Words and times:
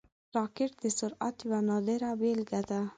راکټ 0.35 0.71
د 0.83 0.85
سرعت 0.99 1.35
یوه 1.45 1.59
نادره 1.67 2.11
بیلګه 2.19 2.61
ده 2.69 2.81